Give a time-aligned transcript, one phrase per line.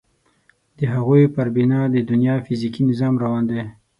[0.77, 3.63] د هغوی پر بنا د دنیا فیزیکي نظام روان دی.